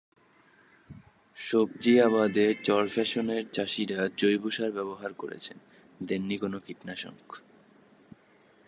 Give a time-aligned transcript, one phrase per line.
[1.37, 5.57] সবজি আবাদে চরফ্যাশনের চাষিরা জৈব সার ব্যবহার করছেন,
[6.07, 7.19] দেননি কোনো কীটনাশক।